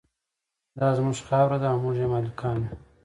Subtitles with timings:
[0.79, 2.73] دا زموږ خاوره ده او موږ یې مالکان یو.